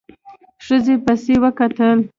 [0.65, 1.99] ښځې پسې وکتل.